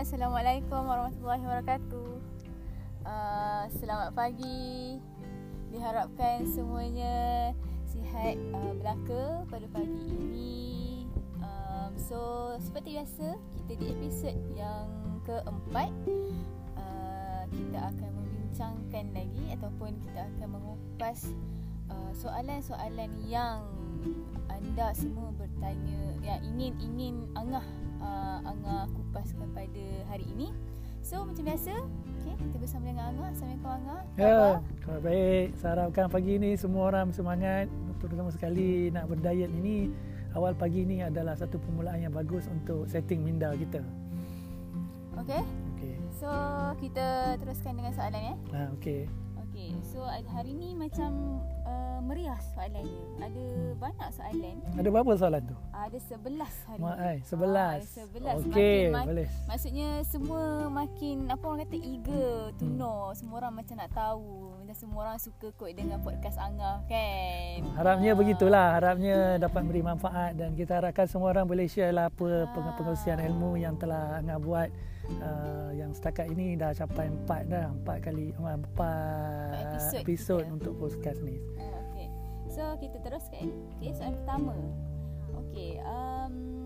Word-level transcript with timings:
Assalamualaikum 0.00 0.88
warahmatullahi 0.88 1.44
wabarakatuh. 1.44 2.12
Uh, 3.04 3.68
selamat 3.68 4.16
pagi. 4.16 4.96
Diharapkan 5.68 6.48
semuanya 6.48 7.52
sihat 7.84 8.40
uh, 8.56 8.72
belaka 8.80 9.44
pada 9.52 9.68
pagi 9.68 10.00
ini. 10.08 11.04
Um, 11.44 11.92
so 12.00 12.16
seperti 12.64 12.96
biasa 12.96 13.36
kita 13.60 13.72
di 13.76 13.86
episod 13.92 14.36
yang 14.56 14.88
keempat 15.28 15.92
uh, 16.80 17.44
kita 17.52 17.92
akan 17.92 18.10
membincangkan 18.24 19.04
lagi 19.12 19.44
ataupun 19.52 20.00
kita 20.00 20.24
akan 20.32 20.48
mengupas 20.48 21.28
uh, 21.92 22.12
soalan-soalan 22.16 23.12
yang 23.28 23.68
anda 24.48 24.96
semua 24.96 25.28
bertanya 25.36 26.16
yang 26.24 26.40
ingin 26.56 26.72
ingin 26.80 27.14
angah 27.36 27.68
uh, 28.00 28.40
Angah 28.44 28.79
hari 30.10 30.26
ini. 30.34 30.50
So 31.00 31.22
macam 31.22 31.46
biasa, 31.46 31.74
okay, 32.18 32.34
kita 32.34 32.56
bersama 32.58 32.90
dengan 32.90 33.14
Angah. 33.14 33.28
Assalamualaikum 33.30 33.70
Angah. 33.70 34.02
Ya, 34.18 34.38
khabar 34.82 35.00
baik. 35.06 35.46
Saya 35.56 35.70
harapkan 35.78 36.06
pagi 36.10 36.32
ini 36.36 36.50
semua 36.58 36.82
orang 36.90 37.14
semangat. 37.14 37.70
Terutama 38.02 38.28
sekali 38.34 38.90
nak 38.90 39.06
berdiet 39.06 39.48
ini. 39.54 39.94
Awal 40.30 40.54
pagi 40.54 40.86
ini 40.86 41.02
adalah 41.02 41.34
satu 41.34 41.58
permulaan 41.58 42.06
yang 42.06 42.14
bagus 42.14 42.46
untuk 42.46 42.86
setting 42.86 43.22
minda 43.22 43.50
kita. 43.54 43.82
Okay. 45.22 45.42
Okay. 45.78 45.94
So 46.18 46.28
kita 46.82 47.38
teruskan 47.38 47.78
dengan 47.78 47.92
soalan 47.94 48.22
ya. 48.22 48.34
Ha, 48.54 48.60
okay. 48.74 49.10
Okay, 49.50 49.74
so 49.82 50.06
hari 50.06 50.54
ni 50.54 50.78
macam 50.78 51.42
uh, 51.70 51.98
meriah 52.02 52.40
soalannya. 52.52 53.02
Ada 53.22 53.46
banyak 53.78 54.08
soalan. 54.10 54.56
Ada 54.74 54.88
berapa 54.90 55.10
soalan 55.14 55.42
tu? 55.46 55.56
Ada 55.70 55.98
sebelas 56.02 56.54
hari 56.66 56.82
Ma- 56.82 56.98
ni. 56.98 57.18
sebelas. 57.22 57.80
Ah, 57.80 57.94
sebelas. 57.94 58.36
Okey, 58.42 58.80
boleh. 58.90 59.28
Maksudnya 59.46 59.88
semua 60.02 60.42
makin, 60.66 61.16
apa 61.30 61.44
orang 61.46 61.60
kata, 61.64 61.78
eager 61.78 62.50
to 62.58 62.66
hmm. 62.66 62.76
know. 62.76 63.14
Semua 63.14 63.46
orang 63.46 63.62
macam 63.62 63.74
nak 63.78 63.90
tahu. 63.94 64.49
Macam 64.70 64.86
semua 64.86 65.02
orang 65.02 65.18
suka 65.18 65.50
kot 65.58 65.74
dengan 65.74 65.98
podcast 65.98 66.38
Angah 66.38 66.86
kan. 66.86 67.58
Harapnya 67.74 68.14
ah. 68.14 68.18
begitulah. 68.22 68.68
Harapnya 68.78 69.34
dapat 69.42 69.66
beri 69.66 69.82
manfaat 69.82 70.38
dan 70.38 70.54
kita 70.54 70.78
harapkan 70.78 71.10
semua 71.10 71.34
orang 71.34 71.42
boleh 71.42 71.66
share 71.66 71.90
lah 71.90 72.06
apa 72.06 72.46
ah. 72.46 72.70
pengkongsian 72.78 73.18
ilmu 73.18 73.58
yang 73.58 73.74
telah 73.74 74.22
Angah 74.22 74.38
buat 74.38 74.70
uh, 75.18 75.74
yang 75.74 75.90
setakat 75.90 76.30
ini 76.30 76.54
dah 76.54 76.70
capai 76.70 77.10
empat 77.10 77.50
dah 77.50 77.66
empat 77.66 77.98
kali 77.98 78.30
empat 78.38 79.74
episod 80.06 80.46
untuk 80.46 80.78
podcast 80.78 81.18
ni. 81.26 81.34
Okay. 81.90 82.06
So 82.46 82.62
kita 82.78 83.02
teruskan. 83.02 83.50
Okay, 83.74 83.90
soalan 83.90 84.22
pertama. 84.22 84.54
Okay, 85.34 85.82
um, 85.82 86.59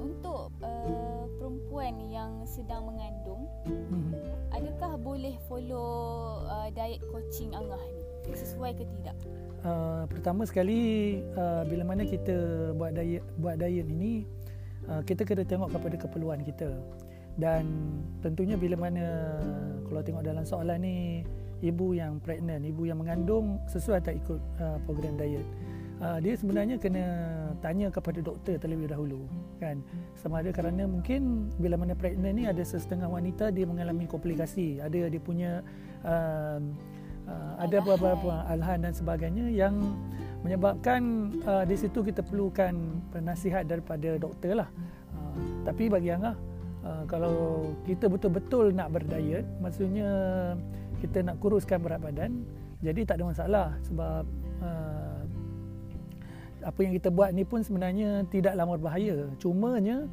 untuk 0.00 0.48
uh, 0.64 1.24
perempuan 1.36 2.00
yang 2.08 2.42
sedang 2.48 2.88
mengandung, 2.88 3.44
hmm. 3.68 4.16
adakah 4.56 4.96
boleh 4.96 5.36
follow 5.46 6.40
uh, 6.48 6.72
diet 6.72 7.04
coaching 7.12 7.52
Angah 7.52 7.80
ni? 7.92 8.02
Sesuai 8.32 8.74
ke 8.80 8.84
tidak? 8.98 9.16
Uh, 9.60 10.08
pertama 10.08 10.48
sekali 10.48 11.20
uh, 11.36 11.68
bila 11.68 11.84
mana 11.84 12.08
kita 12.08 12.70
buat 12.80 12.96
diet 12.96 13.20
buat 13.36 13.60
diet 13.60 13.84
ini 13.92 14.24
uh, 14.88 15.04
kita 15.04 15.28
kena 15.28 15.44
tengok 15.44 15.68
kepada 15.76 15.96
keperluan 16.00 16.40
kita 16.40 16.80
dan 17.36 17.68
tentunya 18.24 18.56
bila 18.56 18.80
mana 18.80 19.36
kalau 19.84 20.00
tengok 20.00 20.24
dalam 20.24 20.44
soalan 20.48 20.80
ni 20.80 20.98
ibu 21.60 21.92
yang 21.92 22.18
pregnant, 22.20 22.64
ibu 22.64 22.88
yang 22.88 23.00
mengandung 23.00 23.60
sesuai 23.68 24.00
tak 24.00 24.16
ikut 24.16 24.40
uh, 24.60 24.78
program 24.88 25.16
diet. 25.20 25.44
Uh, 26.00 26.16
dia 26.16 26.32
sebenarnya 26.32 26.80
kena 26.80 27.04
tanya 27.60 27.92
kepada 27.92 28.24
doktor 28.24 28.56
terlebih 28.56 28.88
dahulu 28.88 29.28
kan? 29.60 29.84
Sama 30.16 30.40
ada 30.40 30.48
kerana 30.48 30.88
mungkin 30.88 31.52
bila 31.60 31.76
mana 31.76 31.92
pregnant 31.92 32.32
ni 32.32 32.48
ada 32.48 32.64
setengah 32.64 33.04
wanita 33.04 33.52
dia 33.52 33.68
mengalami 33.68 34.08
komplikasi. 34.08 34.80
Ada 34.80 35.12
dia 35.12 35.20
punya 35.20 35.60
uh, 36.00 36.56
uh, 37.28 37.52
ada 37.60 37.84
beberapa 37.84 38.48
alhan 38.48 38.88
dan 38.88 38.96
sebagainya 38.96 39.52
yang 39.52 39.76
menyebabkan 40.40 41.36
uh, 41.44 41.68
di 41.68 41.76
situ 41.76 42.00
kita 42.00 42.24
perlukan 42.24 42.72
nasihat 43.20 43.68
daripada 43.68 44.16
doktor 44.16 44.64
lah. 44.64 44.68
Uh, 45.12 45.36
tapi 45.68 45.92
bagi 45.92 46.16
Angah 46.16 46.32
uh, 46.84 47.04
kalau 47.04 47.68
kita 47.84 48.08
betul-betul 48.08 48.72
nak 48.72 48.92
berdiet 48.92 49.44
maksudnya 49.60 50.08
kita 51.00 51.24
nak 51.24 51.40
kuruskan 51.40 51.80
berat 51.80 52.00
badan 52.00 52.44
jadi 52.80 53.04
tak 53.04 53.20
ada 53.20 53.24
masalah 53.28 53.68
sebab 53.84 54.24
uh, 54.64 55.19
apa 56.62 56.78
yang 56.84 56.92
kita 56.96 57.08
buat 57.08 57.30
ni 57.32 57.44
pun 57.44 57.60
sebenarnya 57.64 58.24
tidaklah 58.28 58.76
berbahaya. 58.76 59.28
Cumanya 59.40 60.06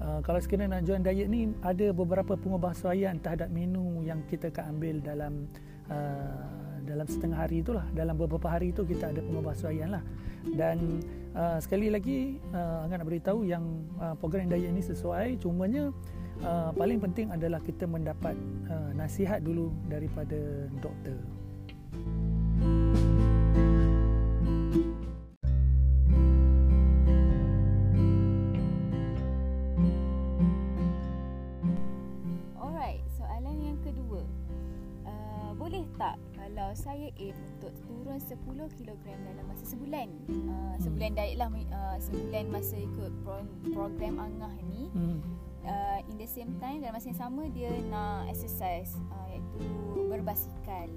uh, 0.00 0.20
kalau 0.22 0.38
sekiranya 0.40 0.80
nak 0.80 0.84
join 0.86 1.02
diet 1.02 1.28
ni 1.28 1.50
ada 1.64 1.90
beberapa 1.90 2.36
pengubahsuaian 2.36 3.18
terhadap 3.20 3.48
menu 3.50 4.02
yang 4.04 4.20
kita 4.28 4.52
akan 4.52 4.78
ambil 4.78 4.96
dalam 5.00 5.32
uh, 5.88 6.44
dalam 6.84 7.06
setengah 7.08 7.38
hari 7.48 7.64
itulah. 7.64 7.84
Dalam 7.96 8.14
beberapa 8.14 8.48
hari 8.48 8.70
itu 8.70 8.84
kita 8.84 9.10
ada 9.10 9.20
pengubahsuaian 9.24 9.88
lah. 9.96 10.04
Dan 10.44 11.00
uh, 11.32 11.56
sekali 11.56 11.88
lagi 11.88 12.36
uh, 12.52 12.84
Angah 12.84 13.00
nak 13.00 13.08
beritahu 13.08 13.48
yang 13.48 13.64
uh, 13.96 14.12
program 14.20 14.52
diet 14.52 14.68
ini 14.68 14.84
sesuai 14.84 15.40
cumanya 15.40 15.88
uh, 16.44 16.70
paling 16.76 17.00
penting 17.00 17.32
adalah 17.32 17.60
kita 17.64 17.88
mendapat 17.88 18.36
uh, 18.68 18.90
nasihat 18.92 19.40
dulu 19.40 19.72
daripada 19.88 20.68
doktor. 20.84 21.16
Kalau 36.54 36.70
saya 36.76 37.08
aim 37.18 37.34
untuk 37.56 37.72
turun 37.82 38.20
10 38.20 38.36
kg 38.78 39.04
dalam 39.26 39.44
masa 39.48 39.64
sebulan 39.64 40.06
uh, 40.28 40.76
sebulan 40.78 41.10
hmm. 41.10 41.18
diet 41.18 41.36
lah 41.40 41.48
uh, 41.50 41.96
sebulan 41.98 42.44
masa 42.52 42.76
ikut 42.78 43.10
pro- 43.24 43.50
program 43.72 44.20
Angah 44.20 44.54
ni 44.68 44.92
hmm. 44.92 45.18
uh, 45.64 45.98
in 46.06 46.16
the 46.20 46.28
same 46.28 46.54
time 46.60 46.84
dalam 46.84 46.94
masa 46.94 47.10
yang 47.10 47.20
sama 47.20 47.48
dia 47.50 47.72
nak 47.88 48.28
exercise 48.28 48.94
uh, 49.10 49.26
iaitu 49.32 49.66
berbasikal 50.06 50.88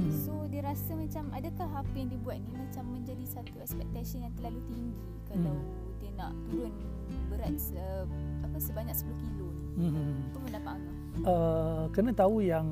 hmm. 0.00 0.12
so 0.22 0.32
dia 0.48 0.64
rasa 0.64 0.94
macam 0.94 1.28
adakah 1.34 1.68
apa 1.82 1.94
yang 1.98 2.08
dia 2.08 2.20
buat 2.22 2.38
ni 2.38 2.52
macam 2.54 2.84
menjadi 2.94 3.24
satu 3.26 3.58
expectation 3.60 4.24
yang 4.24 4.32
terlalu 4.38 4.64
tinggi 4.70 4.96
kalau 5.28 5.56
hmm. 5.60 5.98
dia 5.98 6.10
nak 6.14 6.32
turun 6.46 6.72
berat 7.26 7.52
se- 7.58 8.08
apa 8.46 8.56
sebanyak 8.56 8.94
10 8.94 9.12
kilo 9.18 9.50
ni 9.76 9.90
hmm. 9.90 10.30
apa 10.30 10.38
pendapat 10.40 10.72
Angah 10.78 11.01
Uh, 11.20 11.92
kena 11.92 12.16
tahu 12.16 12.40
yang 12.40 12.64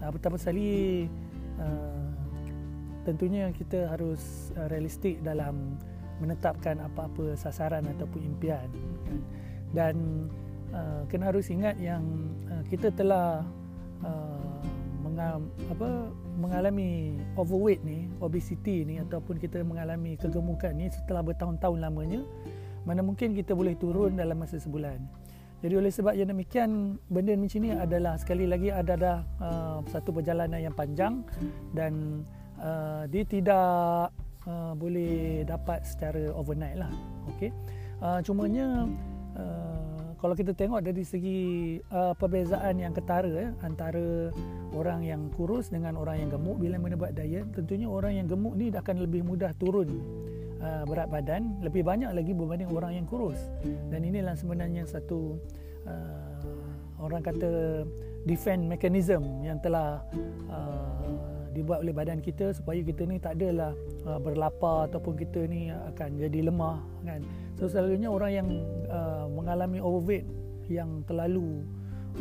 uh, 0.00 0.08
pertama 0.08 0.40
sekali 0.40 1.04
Uh, 1.60 2.08
tentunya 3.02 3.50
kita 3.52 3.90
harus 3.90 4.50
uh, 4.56 4.66
realistik 4.70 5.20
dalam 5.20 5.76
menetapkan 6.22 6.78
apa-apa 6.78 7.34
sasaran 7.34 7.82
ataupun 7.98 8.22
impian. 8.22 8.70
Dan 9.74 10.26
uh, 10.70 11.02
kena 11.10 11.34
harus 11.34 11.50
ingat 11.50 11.76
yang 11.82 12.02
uh, 12.48 12.62
kita 12.70 12.94
telah 12.94 13.42
uh, 14.06 14.58
mengal- 15.02 15.50
apa 15.68 16.08
mengalami 16.38 17.20
overweight 17.36 17.84
ni 17.84 18.08
obesity 18.22 18.88
ni 18.88 18.96
ataupun 19.02 19.36
kita 19.36 19.60
mengalami 19.60 20.16
kegemukan 20.16 20.72
ni 20.72 20.88
setelah 20.88 21.20
bertahun-tahun 21.20 21.78
lamanya 21.84 22.24
mana 22.88 23.04
mungkin 23.04 23.36
kita 23.36 23.52
boleh 23.52 23.76
turun 23.76 24.16
dalam 24.16 24.40
masa 24.40 24.56
sebulan 24.56 24.96
jadi 25.62 25.78
oleh 25.78 25.94
sebab 25.94 26.18
yang 26.18 26.26
demikian 26.34 26.98
benda 27.06 27.38
macam 27.38 27.62
ni 27.62 27.70
adalah 27.70 28.18
sekali 28.18 28.50
lagi 28.50 28.74
ada 28.74 29.22
uh, 29.38 29.78
satu 29.86 30.10
perjalanan 30.10 30.58
yang 30.58 30.74
panjang 30.74 31.22
dan 31.70 32.26
uh, 32.58 33.06
dia 33.06 33.22
tidak 33.22 34.10
uh, 34.50 34.74
boleh 34.74 35.46
dapat 35.46 35.86
secara 35.86 36.34
overnight 36.34 36.82
lah. 36.82 36.90
Okey. 37.30 37.54
Uh, 38.02 38.18
cumanya 38.26 38.90
uh, 39.38 40.02
kalau 40.22 40.38
kita 40.38 40.54
tengok 40.54 40.86
dari 40.86 41.02
segi 41.02 41.40
uh, 41.90 42.14
perbezaan 42.14 42.78
yang 42.78 42.94
ketara 42.94 43.30
eh, 43.46 43.50
antara 43.66 44.30
orang 44.70 45.02
yang 45.02 45.26
kurus 45.34 45.70
dengan 45.70 45.98
orang 45.98 46.26
yang 46.26 46.30
gemuk 46.30 46.62
bila 46.62 46.78
mana 46.78 46.94
buat 46.94 47.14
diet 47.14 47.50
tentunya 47.54 47.90
orang 47.90 48.22
yang 48.22 48.26
gemuk 48.30 48.54
ni 48.54 48.70
akan 48.70 49.02
lebih 49.02 49.26
mudah 49.26 49.50
turun 49.58 49.90
uh, 50.62 50.82
berat 50.86 51.10
badan 51.10 51.58
lebih 51.60 51.82
banyak 51.82 52.08
lagi 52.14 52.32
berbanding 52.32 52.70
orang 52.70 52.96
yang 53.02 53.06
kurus. 53.06 53.38
Dan 53.90 54.06
inilah 54.06 54.38
sebenarnya 54.38 54.86
satu 54.86 55.36
uh, 55.84 57.02
orang 57.02 57.20
kata 57.20 57.82
defend 58.22 58.70
mechanism 58.70 59.42
yang 59.42 59.58
telah 59.58 60.06
uh, 60.46 61.10
dibuat 61.52 61.84
oleh 61.84 61.92
badan 61.92 62.24
kita 62.24 62.56
supaya 62.56 62.80
kita 62.80 63.04
ni 63.04 63.20
tak 63.20 63.36
adalah 63.36 63.76
uh, 64.08 64.16
berlapar 64.16 64.88
ataupun 64.88 65.14
kita 65.20 65.44
ni 65.44 65.68
akan 65.68 66.16
jadi 66.16 66.48
lemah 66.48 66.80
kan. 67.04 67.20
So 67.60 67.68
selalunya 67.68 68.08
orang 68.08 68.32
yang 68.32 68.48
uh, 68.88 69.28
mengalami 69.28 69.78
overweight 69.82 70.24
yang 70.72 71.04
terlalu 71.04 71.66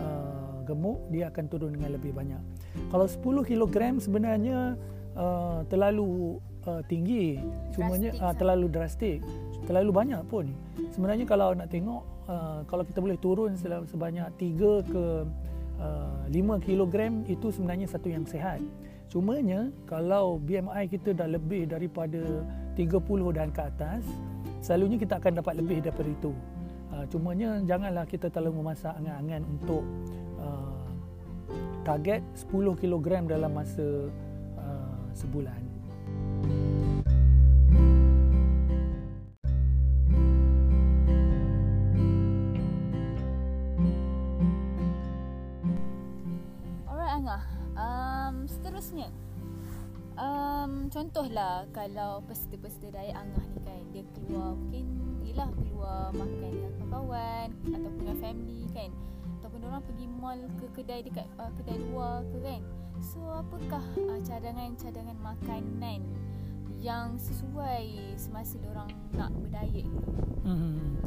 uh, 0.02 0.60
gemuk 0.68 1.00
dia 1.10 1.32
akan 1.32 1.46
turun 1.48 1.72
dengan 1.80 1.96
lebih 1.96 2.12
banyak. 2.12 2.42
Kalau 2.92 3.08
10 3.08 3.48
kg 3.48 3.76
sebenarnya 4.04 4.76
uh, 5.16 5.64
terlalu 5.72 6.44
uh, 6.68 6.82
tinggi 6.86 7.40
cumanya 7.74 8.12
uh, 8.22 8.34
terlalu 8.36 8.68
drastik 8.70 9.20
terlalu 9.70 9.92
banyak 9.94 10.22
pun 10.28 10.50
sebenarnya 10.94 11.26
kalau 11.30 11.54
nak 11.54 11.70
tengok 11.70 12.02
uh, 12.32 12.60
kalau 12.66 12.84
kita 12.86 13.00
boleh 13.00 13.18
turun 13.18 13.54
sebanyak 13.60 14.28
3 14.40 14.92
ke 14.92 15.06
uh, 15.82 16.24
5 16.30 16.68
kilogram 16.68 17.26
itu 17.26 17.50
sebenarnya 17.50 17.88
satu 17.90 18.08
yang 18.08 18.24
sehat. 18.24 18.62
Cumanya 19.12 19.68
kalau 19.84 20.40
BMI 20.40 20.88
kita 20.88 21.12
dah 21.12 21.28
lebih 21.28 21.68
daripada 21.68 22.22
30 22.80 23.36
dan 23.36 23.52
ke 23.52 23.62
atas, 23.68 24.08
selalunya 24.64 24.96
kita 24.96 25.20
akan 25.20 25.44
dapat 25.44 25.60
lebih 25.60 25.84
daripada 25.84 26.08
itu. 26.08 26.32
Uh, 26.92 27.04
cumanya 27.12 27.60
janganlah 27.68 28.08
kita 28.08 28.32
terlalu 28.32 28.64
memasak 28.64 28.96
angan-angan 29.00 29.44
untuk 29.48 29.84
uh, 30.40 30.88
target 31.84 32.24
10 32.40 32.80
kilogram 32.80 33.28
dalam 33.28 33.52
masa 33.52 34.08
uh, 34.60 35.04
sebulan. 35.12 35.71
Contohlah 50.94 51.66
kalau 51.74 52.22
peserta-peserta 52.30 52.94
diet 52.94 53.16
angah 53.18 53.46
ni 53.52 53.60
kan 53.66 53.82
dia 53.90 54.04
keluar 54.14 54.54
mungkin 54.54 54.86
ialah 55.26 55.50
keluar 55.56 56.02
makan 56.14 56.52
dengan 56.52 56.74
kawan 56.92 57.48
ataupun 57.72 58.00
dengan 58.02 58.18
family 58.20 58.62
kan. 58.76 58.90
Ataupun 59.42 59.62
orang 59.66 59.84
pergi 59.84 60.06
mall 60.06 60.42
ke 60.62 60.66
kedai 60.78 61.02
dekat 61.02 61.26
uh, 61.42 61.50
kedai 61.58 61.78
luar 61.90 62.22
ke 62.30 62.38
kan. 62.46 62.62
So 63.02 63.20
apakah 63.30 63.82
uh, 63.98 64.20
cadangan-cadangan 64.22 65.18
makanan 65.18 66.06
yang 66.82 67.14
sesuai 67.22 68.18
semasa 68.18 68.58
orang 68.74 68.90
nak 69.14 69.30
berdiet 69.38 69.86
hmm. 70.42 70.98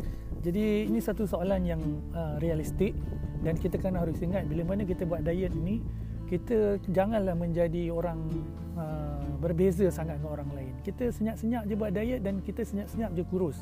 jadi 0.46 0.86
ini 0.86 1.02
satu 1.02 1.26
soalan 1.26 1.66
yang 1.66 1.82
uh, 2.14 2.38
realistik 2.38 2.94
dan 3.42 3.58
kita 3.58 3.82
kena 3.82 4.06
harus 4.06 4.22
ingat 4.22 4.46
bila 4.46 4.62
mana 4.62 4.86
kita 4.86 5.02
buat 5.02 5.26
diet 5.26 5.50
ni 5.58 5.82
kita 6.28 6.80
janganlah 6.88 7.36
menjadi 7.36 7.92
orang 7.92 8.18
uh, 8.74 9.24
berbeza 9.38 9.88
sangat 9.92 10.18
dengan 10.20 10.40
orang 10.40 10.50
lain. 10.56 10.74
Kita 10.80 11.12
senyap-senyap 11.12 11.62
je 11.68 11.74
buat 11.76 11.92
diet 11.92 12.20
dan 12.24 12.40
kita 12.40 12.64
senyap-senyap 12.64 13.10
je 13.12 13.22
kurus. 13.28 13.58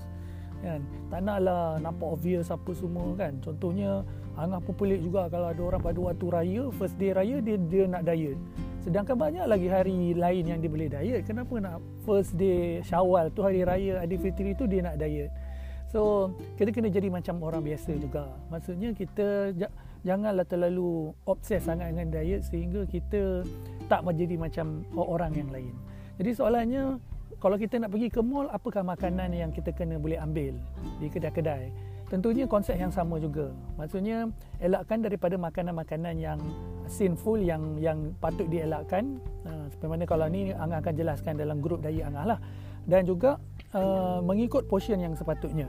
Kan? 0.62 0.80
Tak 1.10 1.20
naklah 1.26 1.82
nampak 1.82 2.06
obvious 2.06 2.54
apa 2.54 2.70
semua 2.70 3.18
kan. 3.18 3.34
Contohnya 3.42 4.06
Angah 4.32 4.64
pun 4.64 4.72
pelik 4.72 5.04
juga 5.04 5.28
kalau 5.28 5.52
ada 5.52 5.60
orang 5.60 5.82
pada 5.84 6.00
waktu 6.00 6.26
raya, 6.32 6.62
first 6.80 6.96
day 6.96 7.12
raya 7.12 7.44
dia 7.44 7.60
dia 7.60 7.84
nak 7.84 8.08
diet. 8.08 8.40
Sedangkan 8.80 9.14
banyak 9.14 9.44
lagi 9.44 9.68
hari 9.68 10.16
lain 10.16 10.44
yang 10.48 10.58
dia 10.58 10.70
boleh 10.72 10.88
diet. 10.88 11.22
Kenapa 11.28 11.52
nak 11.60 11.84
first 12.08 12.32
day 12.40 12.80
Syawal 12.80 13.28
tu 13.28 13.44
hari 13.44 13.60
raya 13.60 14.00
Aidilfitri 14.00 14.56
tu 14.56 14.64
dia 14.64 14.80
nak 14.80 14.96
diet? 14.96 15.28
So, 15.92 16.32
kita 16.56 16.72
kena 16.72 16.88
jadi 16.88 17.12
macam 17.12 17.44
orang 17.44 17.60
biasa 17.60 17.92
juga. 18.00 18.24
Maksudnya 18.48 18.96
kita 18.96 19.52
janganlah 20.02 20.46
terlalu 20.46 21.14
obses 21.26 21.62
sangat 21.62 21.94
dengan 21.94 22.10
diet 22.10 22.43
sehingga 22.46 22.87
kita 22.87 23.46
tak 23.87 24.02
menjadi 24.02 24.34
macam 24.38 24.87
orang 24.94 25.32
yang 25.34 25.50
lain. 25.50 25.75
Jadi 26.19 26.31
soalannya 26.38 26.99
kalau 27.43 27.58
kita 27.58 27.82
nak 27.82 27.90
pergi 27.90 28.06
ke 28.06 28.22
mall 28.22 28.46
apakah 28.54 28.87
makanan 28.87 29.34
yang 29.34 29.50
kita 29.50 29.75
kena 29.75 29.99
boleh 29.99 30.19
ambil 30.19 30.54
di 31.02 31.10
kedai-kedai? 31.10 31.75
Tentunya 32.06 32.44
konsep 32.44 32.76
yang 32.76 32.93
sama 32.93 33.16
juga. 33.16 33.50
Maksudnya 33.81 34.28
elakkan 34.60 35.00
daripada 35.00 35.34
makanan-makanan 35.40 36.20
yang 36.20 36.37
sinful 36.84 37.40
yang 37.40 37.81
yang 37.81 38.12
patut 38.20 38.44
dielakkan. 38.52 39.16
Uh, 39.48 39.64
seperti 39.72 39.88
mana 39.88 40.05
kalau 40.05 40.28
ni 40.28 40.52
Angah 40.52 40.84
akan 40.84 40.93
jelaskan 40.93 41.40
dalam 41.40 41.64
grup 41.64 41.81
diet 41.81 42.05
Angah 42.05 42.37
lah. 42.37 42.38
Dan 42.84 43.08
juga 43.08 43.40
uh, 43.72 44.20
mengikut 44.20 44.69
portion 44.69 45.00
yang 45.00 45.16
sepatutnya. 45.16 45.66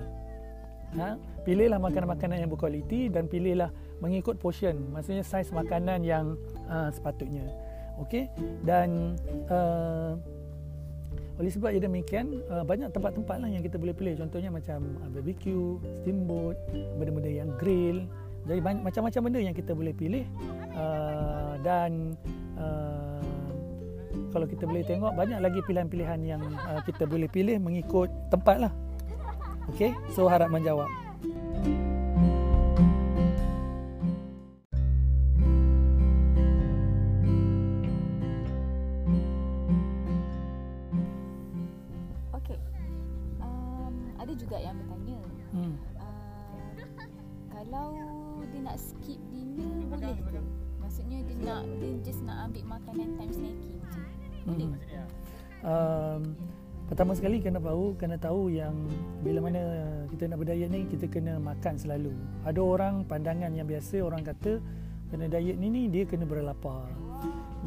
Ha? 0.99 1.17
Pilihlah 1.41 1.81
makanan-makanan 1.81 2.45
yang 2.45 2.51
berkualiti 2.53 3.09
dan 3.09 3.25
pilihlah 3.25 3.73
mengikut 4.03 4.35
portion 4.35 4.75
maksudnya 4.91 5.23
saiz 5.23 5.47
makanan 5.55 6.03
yang 6.03 6.35
uh, 6.67 6.91
sepatutnya. 6.91 7.47
Okey? 8.03 8.27
Dan 8.65 9.15
uh, 9.47 10.19
oleh 11.39 11.49
sebab 11.49 11.73
ia 11.73 11.81
demikian 11.81 12.43
uh, 12.51 12.61
banyak 12.61 12.93
tempat-tempat 12.93 13.41
lah 13.41 13.49
yang 13.49 13.63
kita 13.63 13.79
boleh 13.79 13.95
pilih. 13.95 14.19
Contohnya 14.19 14.51
macam 14.51 14.83
uh, 15.01 15.09
barbecue 15.09 15.79
steamboat 16.03 16.59
benda-benda 16.99 17.31
yang 17.31 17.49
grill. 17.57 18.05
Jadi 18.43 18.59
banyak 18.59 18.83
macam-macam 18.83 19.21
benda 19.23 19.39
yang 19.39 19.55
kita 19.55 19.71
boleh 19.71 19.93
pilih. 19.95 20.25
Uh, 20.75 21.55
dan 21.63 22.17
uh, 22.59 23.21
kalau 24.33 24.49
kita 24.49 24.65
boleh 24.65 24.83
tengok 24.85 25.13
banyak 25.13 25.39
lagi 25.41 25.61
pilihan-pilihan 25.63 26.19
yang 26.25 26.41
uh, 26.65 26.81
kita 26.85 27.05
boleh 27.05 27.29
pilih 27.29 27.57
mengikut 27.61 28.09
tempat 28.33 28.69
lah. 28.69 28.73
Okey? 29.73 29.95
So 30.11 30.27
harap 30.27 30.51
menjawab 30.51 31.02
kena 57.43 57.59
tahu 57.59 57.93
kena 57.99 58.15
tahu 58.15 58.47
yang 58.47 58.71
bila 59.19 59.43
mana 59.43 59.61
kita 60.07 60.31
nak 60.31 60.39
berdiet 60.39 60.71
ni 60.71 60.87
kita 60.87 61.11
kena 61.11 61.37
makan 61.43 61.75
selalu. 61.75 62.15
Ada 62.47 62.63
orang 62.63 63.03
pandangan 63.03 63.51
yang 63.51 63.67
biasa 63.67 63.99
orang 63.99 64.23
kata 64.23 64.63
kena 65.11 65.27
diet 65.27 65.59
ni 65.59 65.67
ni 65.67 65.91
dia 65.91 66.07
kena 66.07 66.23
berlapar. 66.23 66.87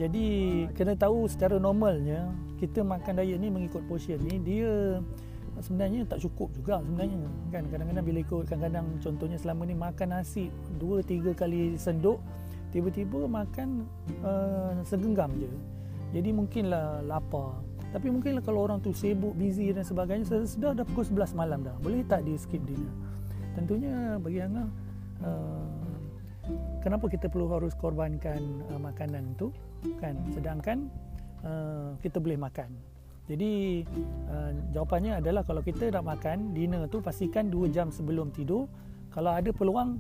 Jadi 0.01 0.27
kena 0.73 0.97
tahu 0.97 1.29
secara 1.29 1.61
normalnya 1.61 2.33
kita 2.57 2.81
makan 2.81 3.21
diet 3.21 3.37
ni 3.37 3.53
mengikut 3.53 3.85
portion 3.85 4.17
ni 4.25 4.41
dia 4.41 4.99
sebenarnya 5.61 6.05
tak 6.05 6.21
cukup 6.21 6.53
juga 6.53 6.85
sebenarnya 6.85 7.17
kan 7.49 7.65
kadang-kadang 7.73 8.05
bila 8.05 8.19
ikut 8.21 8.45
kadang-kadang 8.45 8.87
contohnya 9.01 9.39
selama 9.41 9.63
ni 9.65 9.73
makan 9.73 10.09
nasi 10.21 10.53
2 10.77 11.01
3 11.01 11.33
kali 11.33 11.81
senduk 11.81 12.21
tiba-tiba 12.77 13.25
makan 13.25 13.89
uh, 14.21 14.77
segenggam 14.85 15.33
je. 15.41 15.49
Jadi 16.15 16.31
mungkinlah 16.33 17.03
lapar. 17.05 17.66
Tapi 17.97 18.13
mungkinlah 18.13 18.45
kalau 18.45 18.69
orang 18.69 18.85
tu 18.85 18.93
sibuk, 18.93 19.33
busy 19.41 19.73
dan 19.73 19.81
sebagainya 19.81 20.29
Sudah 20.45 20.77
dah 20.77 20.85
pukul 20.85 21.17
11 21.17 21.33
malam 21.33 21.65
dah. 21.65 21.73
Boleh 21.81 22.05
tak 22.05 22.29
dia 22.29 22.37
skip 22.37 22.61
dinner? 22.69 22.93
Tentunya 23.57 24.21
bagi 24.21 24.45
Angah 24.45 24.69
uh, 25.25 25.65
Kenapa 26.85 27.09
kita 27.09 27.33
perlu 27.33 27.49
harus 27.49 27.73
korbankan 27.73 28.37
uh, 28.69 28.77
makanan 28.77 29.33
tu? 29.41 29.49
Kan? 29.97 30.13
Sedangkan 30.37 30.93
uh, 31.41 31.97
kita 32.05 32.21
boleh 32.21 32.37
makan. 32.37 32.69
Jadi 33.33 33.81
uh, 34.29 34.53
jawapannya 34.77 35.17
adalah 35.17 35.41
Kalau 35.49 35.65
kita 35.65 35.89
nak 35.89 36.05
makan 36.05 36.53
dinner 36.53 36.85
tu 36.93 37.01
Pastikan 37.01 37.49
2 37.49 37.73
jam 37.73 37.89
sebelum 37.89 38.29
tidur. 38.29 38.69
Kalau 39.09 39.33
ada 39.33 39.49
peluang 39.57 39.97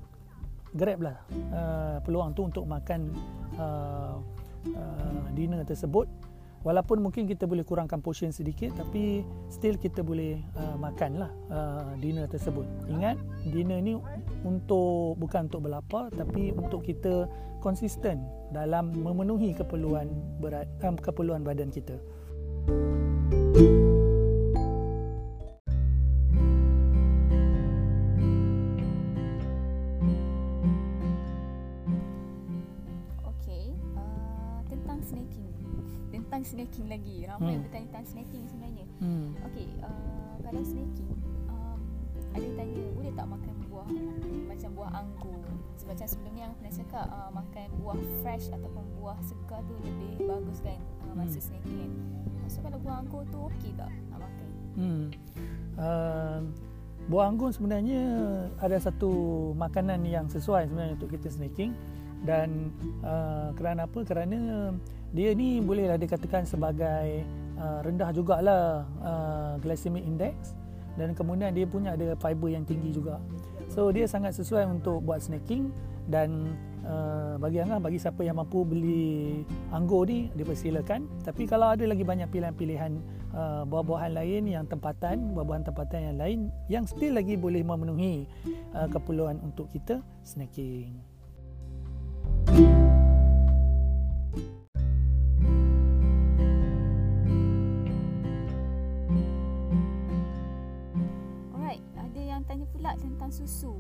Grab 0.77 1.01
lah 1.01 1.17
uh, 1.49 1.97
peluang 2.05 2.37
tu 2.37 2.45
untuk 2.45 2.69
makan 2.69 3.09
uh, 3.57 4.21
uh, 4.77 5.25
dinner 5.33 5.65
tersebut 5.65 6.05
walaupun 6.67 6.99
mungkin 6.99 7.31
kita 7.31 7.47
boleh 7.47 7.63
kurangkan 7.63 8.03
portion 8.03 8.35
sedikit 8.35 8.75
tapi 8.75 9.23
still 9.47 9.79
kita 9.79 10.03
boleh 10.03 10.43
uh, 10.59 10.75
makanlah 10.75 11.31
uh, 11.47 11.95
dinner 12.03 12.27
tersebut. 12.27 12.67
Ingat 12.91 13.15
dinner 13.47 13.79
ni 13.79 13.95
untuk 14.43 15.15
bukan 15.23 15.47
untuk 15.47 15.71
berlapar 15.71 16.11
tapi 16.11 16.51
untuk 16.51 16.83
kita 16.83 17.31
konsisten 17.63 18.27
dalam 18.51 18.91
memenuhi 18.91 19.55
keperluan 19.55 20.11
berat 20.43 20.67
um, 20.83 20.99
keperluan 20.99 21.47
badan 21.47 21.71
kita 21.71 21.95
snacking 36.47 36.87
lagi. 36.87 37.27
Ramai 37.27 37.43
hmm. 37.43 37.55
yang 37.59 37.63
bertanya 37.67 37.87
tentang 37.91 38.07
snacking 38.07 38.45
sebenarnya. 38.47 38.87
Hmm. 39.03 39.27
Okey, 39.51 39.69
uh, 39.83 40.35
kalau 40.47 40.63
snacking, 40.63 41.13
um, 41.51 41.79
ada 42.33 42.47
tanya, 42.55 42.85
boleh 42.95 43.13
tak 43.13 43.27
makan 43.27 43.55
buah 43.67 43.89
macam 44.47 44.71
buah 44.79 44.91
anggur? 44.95 45.45
Sebab 45.77 45.95
sebelum 46.03 46.33
ni 46.35 46.41
yang 46.43 46.55
pernah 46.57 46.73
cakap, 46.73 47.07
uh, 47.11 47.31
makan 47.35 47.67
buah 47.83 47.99
fresh 48.23 48.47
ataupun 48.55 48.85
buah 48.99 49.19
segar 49.27 49.61
tu 49.67 49.75
lebih 49.83 50.25
bagus 50.27 50.59
kan 50.63 50.79
uh, 51.07 51.15
masa 51.19 51.39
hmm. 51.43 51.47
snacking 51.51 51.79
kan. 51.83 51.93
So 52.47 52.63
kalau 52.63 52.79
buah 52.79 53.03
anggur 53.03 53.27
tu 53.35 53.39
okey 53.51 53.75
tak 53.75 53.91
nak 54.15 54.19
makan? 54.23 54.49
Hmm. 54.79 55.05
Uh, 55.77 56.41
buah 57.07 57.31
anggur 57.31 57.51
sebenarnya 57.55 58.03
ada 58.59 58.79
satu 58.83 59.11
makanan 59.55 60.03
yang 60.07 60.27
sesuai 60.27 60.67
sebenarnya 60.67 60.95
untuk 60.99 61.11
kita 61.15 61.31
snacking 61.31 61.71
dan 62.27 62.75
uh, 63.07 63.55
kerana 63.55 63.87
apa? 63.87 64.03
Kerana 64.03 64.73
dia 65.17 65.33
ni 65.33 65.65
bolehlah 65.65 65.97
dikatakan 65.97 66.45
sebagai 66.45 67.25
uh, 67.57 67.81
rendah 67.81 68.13
jugalah 68.13 68.85
uh, 69.01 69.57
glycemic 69.65 70.05
index. 70.05 70.53
Dan 70.97 71.13
kemudian 71.13 71.53
dia 71.53 71.69
punya 71.69 71.93
ada 71.93 72.17
fiber 72.17 72.53
yang 72.53 72.65
tinggi 72.65 72.93
juga. 72.93 73.21
So 73.69 73.93
dia 73.93 74.09
sangat 74.09 74.37
sesuai 74.37 74.69
untuk 74.69 75.05
buat 75.05 75.21
snacking. 75.21 75.73
Dan 76.09 76.57
uh, 76.87 77.35
bagi 77.37 77.59
Angah 77.61 77.83
bagi 77.83 77.99
siapa 77.99 78.23
yang 78.23 78.39
mampu 78.39 78.63
beli 78.63 79.43
anggur 79.75 80.07
ni 80.07 80.31
dipersilakan 80.33 81.27
tapi 81.27 81.45
kalau 81.45 81.75
ada 81.75 81.85
lagi 81.85 82.07
banyak 82.07 82.31
pilihan-pilihan 82.31 82.93
uh, 83.35 83.63
buah-buahan 83.67 84.15
lain 84.15 84.43
yang 84.47 84.65
tempatan 84.71 85.35
buah-buahan 85.35 85.65
tempatan 85.67 86.01
yang 86.13 86.17
lain 86.17 86.39
yang 86.71 86.85
still 86.87 87.19
lagi 87.19 87.35
boleh 87.35 87.67
memenuhi 87.67 88.31
uh, 88.73 88.87
keperluan 88.87 89.43
untuk 89.43 89.67
kita 89.75 90.01
snacking 90.23 90.95
tanya 102.57 102.73
pula 102.73 102.93
tentang 102.97 103.29
susu 103.29 103.77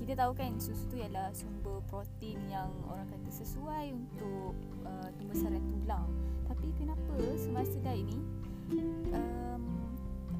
kita 0.00 0.26
tahu 0.26 0.32
kan 0.32 0.54
susu 0.56 0.86
tu 0.88 0.96
ialah 0.96 1.28
sumber 1.30 1.82
protein 1.86 2.40
yang 2.48 2.72
orang 2.88 3.04
kata 3.12 3.30
sesuai 3.30 3.92
untuk 3.92 4.56
uh, 4.82 5.06
pembesaran 5.14 5.60
tulang. 5.60 6.08
Tapi 6.48 6.72
kenapa 6.74 7.14
semasa 7.36 7.76
diet 7.84 8.08
ni 8.08 8.18
um, 9.12 9.64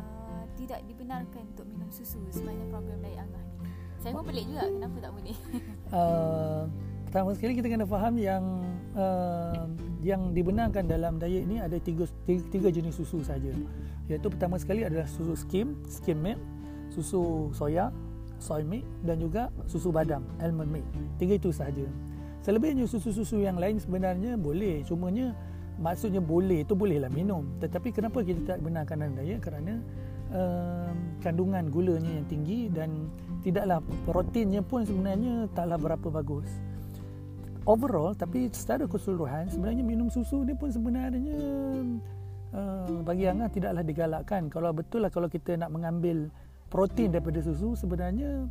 uh, 0.01 0.43
tidak 0.57 0.81
dibenarkan 0.89 1.45
untuk 1.55 1.69
minum 1.69 1.87
susu 1.93 2.19
sepanjang 2.33 2.73
program 2.73 2.99
diet 3.05 3.21
Angah 3.21 3.45
ni? 3.47 3.55
Saya 4.01 4.17
pun 4.17 4.25
pelik 4.27 4.49
juga 4.49 4.65
kenapa 4.65 4.97
tak 4.97 5.13
boleh. 5.13 5.37
uh, 6.01 6.63
pertama 7.07 7.31
sekali 7.37 7.53
kita 7.61 7.69
kena 7.69 7.87
faham 7.87 8.15
yang 8.17 8.45
uh, 8.97 9.69
yang 10.01 10.33
dibenarkan 10.33 10.89
dalam 10.89 11.21
diet 11.21 11.45
ni 11.45 11.61
ada 11.61 11.77
tiga, 11.77 12.09
tiga, 12.25 12.43
tiga 12.49 12.69
jenis 12.73 12.97
susu 12.97 13.21
saja. 13.21 13.53
Iaitu 14.09 14.27
pertama 14.33 14.57
sekali 14.57 14.89
adalah 14.89 15.05
susu 15.05 15.37
skim, 15.37 15.79
skim 15.87 16.19
milk, 16.19 16.41
susu 17.01 17.49
soya 17.57 17.89
soy 18.41 18.65
milk 18.65 18.85
dan 19.05 19.21
juga 19.21 19.53
susu 19.69 19.93
badam, 19.93 20.25
almond 20.41 20.73
milk. 20.73 20.87
Tiga 21.21 21.37
itu 21.37 21.53
sahaja. 21.53 21.85
Selebihnya 22.41 22.89
susu-susu 22.89 23.45
yang 23.45 23.61
lain 23.61 23.77
sebenarnya 23.77 24.41
boleh. 24.41 24.81
Cumanya 24.89 25.37
maksudnya 25.77 26.25
boleh 26.25 26.65
itu 26.65 26.73
bolehlah 26.73 27.13
minum. 27.13 27.45
Tetapi 27.61 27.93
kenapa 27.93 28.25
kita 28.25 28.57
tak 28.57 28.59
benarkan 28.65 28.97
dalam 29.05 29.15
diet? 29.21 29.45
Kerana 29.45 29.77
uh, 30.33 30.93
kandungan 31.21 31.69
gulanya 31.69 32.09
yang 32.09 32.27
tinggi 32.33 32.73
dan 32.73 33.13
tidaklah 33.45 33.85
proteinnya 34.09 34.65
pun 34.65 34.89
sebenarnya 34.89 35.53
taklah 35.53 35.77
berapa 35.77 36.09
bagus. 36.09 36.49
Overall 37.69 38.17
tapi 38.17 38.49
secara 38.49 38.89
keseluruhan 38.89 39.53
sebenarnya 39.53 39.85
minum 39.85 40.09
susu 40.09 40.41
ni 40.49 40.57
pun 40.57 40.73
sebenarnya 40.73 41.37
uh, 42.57 43.05
bagi 43.05 43.29
Angah 43.29 43.53
tidaklah 43.53 43.85
digalakkan. 43.85 44.49
Kalau 44.49 44.73
betul 44.73 45.05
lah 45.05 45.13
kalau 45.13 45.29
kita 45.29 45.61
nak 45.61 45.69
mengambil 45.69 46.33
protein 46.71 47.11
daripada 47.11 47.43
susu 47.43 47.75
sebenarnya 47.75 48.47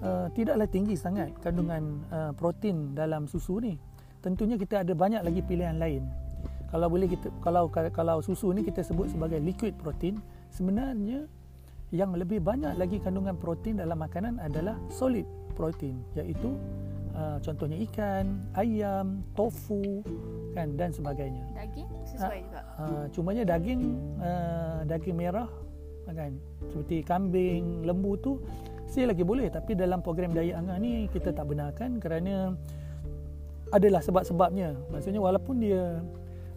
uh, 0.00 0.26
tidaklah 0.32 0.66
tinggi 0.66 0.96
sangat 0.96 1.30
kandungan 1.44 2.00
uh, 2.08 2.32
protein 2.34 2.96
dalam 2.96 3.28
susu 3.28 3.60
ni. 3.60 3.76
Tentunya 4.24 4.56
kita 4.56 4.82
ada 4.82 4.92
banyak 4.96 5.20
lagi 5.20 5.40
pilihan 5.44 5.76
lain. 5.76 6.08
Kalau 6.72 6.88
boleh 6.88 7.08
kita 7.08 7.28
kalau 7.44 7.68
kalau 7.70 8.24
susu 8.24 8.56
ni 8.56 8.64
kita 8.64 8.80
sebut 8.80 9.12
sebagai 9.12 9.38
liquid 9.38 9.76
protein, 9.76 10.18
sebenarnya 10.48 11.28
yang 11.90 12.14
lebih 12.14 12.40
banyak 12.40 12.78
lagi 12.78 13.02
kandungan 13.02 13.34
protein 13.36 13.82
dalam 13.82 13.98
makanan 13.98 14.38
adalah 14.38 14.78
solid 14.88 15.26
protein 15.58 15.98
iaitu 16.14 16.54
uh, 17.12 17.36
contohnya 17.42 17.76
ikan, 17.90 18.38
ayam, 18.54 19.20
tofu 19.34 20.06
kan 20.54 20.78
dan 20.78 20.94
sebagainya. 20.94 21.42
Daging 21.52 21.88
sesuai 22.06 22.38
uh, 22.38 22.44
juga. 22.46 22.60
Uh, 22.78 23.04
cumanya 23.10 23.42
daging 23.44 23.82
uh, 24.22 24.80
daging 24.86 25.16
merah 25.18 25.50
kan? 26.12 26.32
Seperti 26.70 27.02
kambing 27.02 27.86
lembu 27.86 28.16
tu 28.20 28.42
still 28.86 29.10
lagi 29.10 29.22
boleh. 29.22 29.48
Tapi 29.48 29.78
dalam 29.78 30.02
program 30.02 30.34
diet 30.34 30.56
angah 30.56 30.76
ni 30.76 31.06
kita 31.08 31.30
tak 31.34 31.46
benarkan 31.46 32.02
kerana 32.02 32.54
adalah 33.70 34.02
sebab-sebabnya. 34.02 34.74
Maksudnya 34.90 35.22
walaupun 35.22 35.62
dia 35.62 36.02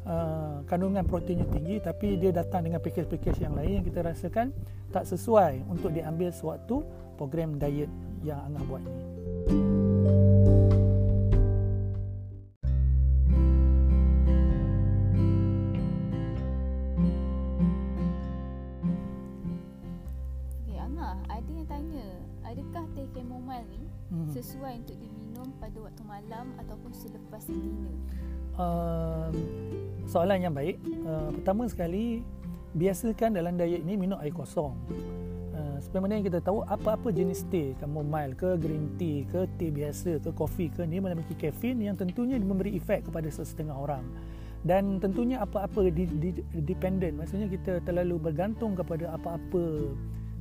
uh, 0.08 0.64
kandungan 0.68 1.04
proteinnya 1.08 1.48
tinggi 1.50 1.80
tapi 1.80 2.20
dia 2.20 2.32
datang 2.32 2.68
dengan 2.68 2.80
package-package 2.84 3.44
yang 3.44 3.54
lain 3.56 3.82
yang 3.82 3.86
kita 3.86 4.00
rasakan 4.04 4.52
tak 4.92 5.08
sesuai 5.08 5.64
untuk 5.68 5.92
diambil 5.96 6.30
sewaktu 6.30 6.84
program 7.16 7.58
diet 7.58 7.90
yang 8.24 8.40
angah 8.48 8.64
buat 8.68 8.82
ni 8.84 10.53
pada 25.74 25.90
waktu 25.90 26.04
malam 26.06 26.54
ataupun 26.62 26.94
selepas 26.94 27.50
dinner? 27.50 27.98
Uh, 28.54 29.34
soalan 30.06 30.46
yang 30.46 30.54
baik. 30.54 30.78
Uh, 31.02 31.34
pertama 31.42 31.66
sekali, 31.66 32.22
biasakan 32.78 33.34
dalam 33.34 33.58
diet 33.58 33.82
ini 33.82 33.98
minum 33.98 34.22
air 34.22 34.30
kosong. 34.30 34.78
Uh, 35.50 35.82
seperti 35.82 35.98
mana 35.98 36.22
yang 36.22 36.30
kita 36.30 36.46
tahu, 36.46 36.62
apa-apa 36.70 37.10
jenis 37.10 37.50
teh, 37.50 37.74
chamomile 37.82 38.38
ke 38.38 38.54
green 38.62 38.94
tea 39.02 39.26
ke 39.26 39.50
teh 39.58 39.74
biasa 39.74 40.22
ke 40.22 40.30
kopi 40.38 40.70
ke, 40.70 40.86
ni 40.86 41.02
memiliki 41.02 41.34
kafein 41.34 41.82
yang 41.82 41.98
tentunya 41.98 42.38
memberi 42.38 42.78
efek 42.78 43.10
kepada 43.10 43.34
sesetengah 43.34 43.74
orang. 43.74 44.06
Dan 44.62 45.02
tentunya 45.02 45.42
apa-apa 45.42 45.90
di, 45.90 46.06
di, 46.06 46.38
dependent, 46.62 47.18
maksudnya 47.18 47.50
kita 47.50 47.82
terlalu 47.82 48.22
bergantung 48.22 48.78
kepada 48.78 49.10
apa-apa 49.18 49.90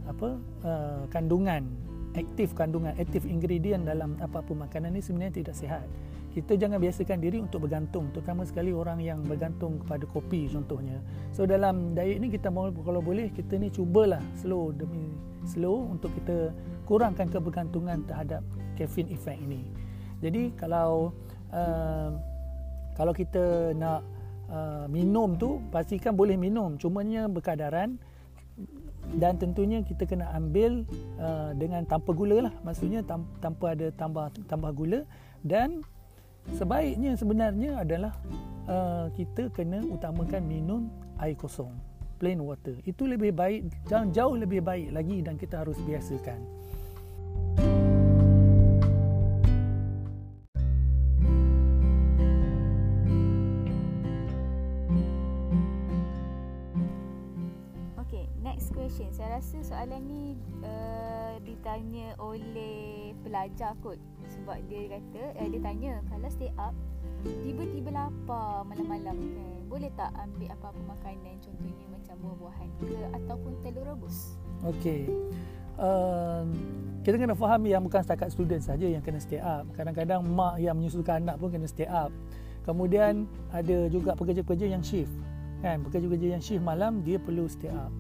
apa 0.03 0.29
uh, 0.67 1.03
kandungan 1.09 1.73
aktif 2.13 2.53
kandungan 2.53 2.93
aktif 3.01 3.25
ingredient 3.25 3.89
dalam 3.89 4.21
apa-apa 4.21 4.53
makanan 4.53 4.93
ni 4.97 5.01
sebenarnya 5.01 5.45
tidak 5.45 5.57
sihat. 5.57 5.87
Kita 6.33 6.57
jangan 6.57 6.81
biasakan 6.81 7.21
diri 7.21 7.45
untuk 7.45 7.69
bergantung, 7.69 8.09
terutama 8.17 8.49
sekali 8.49 8.73
orang 8.73 9.05
yang 9.05 9.21
bergantung 9.21 9.77
kepada 9.85 10.09
kopi 10.09 10.49
contohnya. 10.49 10.97
So 11.37 11.45
dalam 11.45 11.93
diet 11.93 12.25
ni 12.25 12.33
kita 12.33 12.49
mau 12.49 12.73
kalau 12.73 13.05
boleh 13.05 13.29
kita 13.37 13.61
ni 13.61 13.69
cubalah 13.69 14.21
slow 14.41 14.73
demi 14.73 15.13
slow 15.45 15.93
untuk 15.93 16.09
kita 16.17 16.55
kurangkan 16.89 17.29
kebergantungan 17.29 18.01
terhadap 18.09 18.41
caffeine 18.81 19.13
effect 19.13 19.45
ini. 19.45 19.61
Jadi 20.25 20.57
kalau 20.57 21.13
uh, 21.53 22.17
kalau 22.97 23.13
kita 23.13 23.77
nak 23.77 24.01
uh, 24.49 24.89
minum 24.89 25.37
tu 25.37 25.61
pastikan 25.69 26.17
boleh 26.17 26.41
minum, 26.41 26.81
cumanya 26.81 27.29
berkadaran 27.29 28.01
dan 29.17 29.37
tentunya 29.37 29.85
kita 29.85 30.09
kena 30.09 30.33
ambil 30.33 30.89
uh, 31.21 31.53
dengan 31.57 31.85
tanpa 31.85 32.17
gula 32.17 32.49
lah. 32.49 32.55
Maksudnya 32.65 33.05
tam, 33.05 33.29
tanpa 33.45 33.77
ada 33.77 33.93
tambah 33.93 34.33
tambah 34.49 34.73
gula. 34.73 35.01
Dan 35.43 35.85
sebaiknya 36.57 37.19
sebenarnya 37.19 37.83
adalah 37.83 38.13
uh, 38.71 39.13
kita 39.13 39.53
kena 39.53 39.85
utamakan 39.85 40.43
minum 40.47 40.89
air 41.21 41.37
kosong 41.37 41.73
plain 42.17 42.41
water. 42.41 42.79
Itu 42.87 43.05
lebih 43.05 43.35
baik 43.37 43.69
jauh 44.15 44.37
lebih 44.39 44.65
baik 44.65 44.95
lagi 44.95 45.21
dan 45.21 45.37
kita 45.37 45.67
harus 45.67 45.77
biasakan 45.83 46.41
soalan 59.83 60.03
ni 60.07 60.39
uh, 60.63 61.43
ditanya 61.43 62.15
oleh 62.23 63.11
pelajar 63.27 63.75
kot. 63.83 63.99
Sebab 64.31 64.63
dia 64.71 64.87
kata 64.87 65.43
uh, 65.43 65.49
dia 65.51 65.59
tanya 65.59 65.99
kalau 66.07 66.31
stay 66.31 66.55
up 66.55 66.71
tiba-tiba 67.43 67.91
lapar 67.91 68.63
malam-malam 68.63 69.19
kan? 69.35 69.59
Boleh 69.67 69.91
tak 69.99 70.15
ambil 70.15 70.55
apa-apa 70.55 70.79
makanan 70.87 71.35
contohnya 71.43 71.87
macam 71.91 72.15
buah-buahan 72.23 72.69
ke 72.79 72.95
ataupun 73.11 73.53
telur 73.67 73.91
rebus? 73.91 74.39
Okey. 74.63 75.11
Uh, 75.75 76.47
kita 77.03 77.19
kena 77.19 77.35
faham 77.35 77.67
yang 77.67 77.83
bukan 77.83 78.07
setakat 78.07 78.31
student 78.31 78.63
saja 78.63 78.87
yang 78.87 79.03
kena 79.03 79.19
stay 79.19 79.43
up. 79.43 79.67
Kadang-kadang 79.75 80.23
mak 80.23 80.63
yang 80.63 80.79
menyusulkan 80.79 81.27
anak 81.27 81.43
pun 81.43 81.51
kena 81.51 81.67
stay 81.67 81.91
up. 81.91 82.15
Kemudian 82.63 83.27
ada 83.51 83.91
juga 83.91 84.15
pekerja-pekerja 84.15 84.79
yang 84.79 84.87
shift 84.87 85.11
kan? 85.59 85.83
Pekerja-pekerja 85.83 86.39
yang 86.39 86.43
shift 86.43 86.63
malam 86.63 87.03
dia 87.03 87.19
perlu 87.19 87.51
stay 87.51 87.67
up 87.75 87.91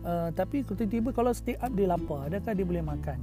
Uh, 0.00 0.32
tapi 0.32 0.64
tiba-tiba 0.64 1.12
kalau 1.12 1.32
stay 1.36 1.60
up 1.60 1.68
dia 1.76 1.84
lapar, 1.84 2.32
adakah 2.32 2.56
dia 2.56 2.64
boleh 2.64 2.80
makan? 2.80 3.20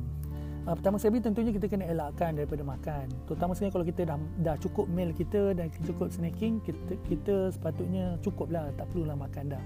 Uh, 0.67 0.75
pertama 0.77 1.01
sekali 1.01 1.23
tentunya 1.23 1.49
kita 1.49 1.65
kena 1.65 1.89
elakkan 1.89 2.37
daripada 2.37 2.61
makan. 2.61 3.09
Terutama 3.25 3.57
sekali 3.57 3.71
kalau 3.73 3.85
kita 3.87 4.01
dah 4.05 4.17
dah 4.45 4.55
cukup 4.61 4.85
meal 4.91 5.09
kita 5.15 5.57
dan 5.57 5.73
cukup 5.87 6.13
snacking, 6.13 6.61
kita 6.61 6.93
kita 7.09 7.35
sepatutnya 7.49 8.21
cukuplah, 8.21 8.69
tak 8.77 8.85
perlulah 8.93 9.17
makan 9.17 9.57
dah. 9.57 9.63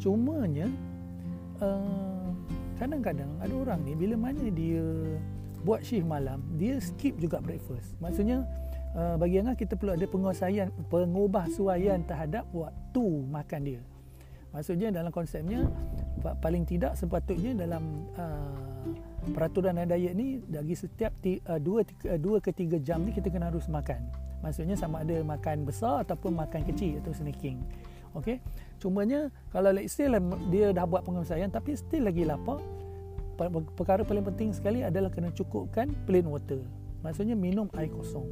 Cumanya 0.00 0.70
uh, 1.60 2.32
kadang-kadang 2.80 3.28
ada 3.44 3.54
orang 3.54 3.84
ni 3.84 3.92
bila 3.92 4.16
mana 4.16 4.48
dia 4.48 4.82
buat 5.64 5.84
shift 5.84 6.08
malam, 6.08 6.40
dia 6.56 6.80
skip 6.80 7.16
juga 7.20 7.44
breakfast. 7.44 7.96
Maksudnya 8.00 8.44
uh, 8.96 9.20
bagi 9.20 9.40
Angah 9.42 9.56
kita 9.56 9.76
perlu 9.76 10.00
ada 10.00 10.06
penguasaian 10.08 10.72
pengubah 10.88 11.44
suaian 11.52 12.00
terhadap 12.08 12.48
waktu 12.56 13.04
makan 13.28 13.60
dia. 13.68 13.82
Maksudnya 14.54 14.94
dalam 14.94 15.10
konsepnya 15.10 15.66
paling 16.40 16.64
tidak 16.64 16.96
sepatutnya 16.96 17.52
dalam 17.52 18.08
uh, 18.16 18.56
peraturan 19.36 19.76
dan 19.76 19.92
diet 19.92 20.16
ni 20.16 20.40
bagi 20.40 20.72
setiap 20.72 21.12
2 21.20 21.44
uh, 21.44 21.60
uh, 21.60 22.40
ke 22.40 22.50
3 22.52 22.80
jam 22.80 23.04
ni 23.04 23.12
kita 23.12 23.28
kena 23.28 23.52
harus 23.52 23.68
makan. 23.68 24.00
Maksudnya 24.40 24.76
sama 24.76 25.04
ada 25.04 25.20
makan 25.24 25.64
besar 25.64 26.04
ataupun 26.04 26.36
makan 26.36 26.64
kecil 26.68 27.00
atau 27.00 27.12
snacking. 27.12 27.60
Okey. 28.16 28.40
Cumanya 28.80 29.32
kalau 29.48 29.72
let's 29.72 29.96
say 29.96 30.08
lah 30.08 30.20
dia 30.48 30.72
dah 30.72 30.84
buat 30.84 31.04
pengesahan 31.04 31.48
tapi 31.48 31.76
still 31.76 32.04
lagi 32.04 32.28
lapar, 32.28 32.60
perkara 33.74 34.04
paling 34.04 34.22
penting 34.22 34.52
sekali 34.52 34.84
adalah 34.84 35.08
kena 35.08 35.32
cukupkan 35.32 35.90
plain 36.04 36.28
water. 36.28 36.60
Maksudnya 37.00 37.36
minum 37.36 37.68
air 37.76 37.88
kosong. 37.92 38.24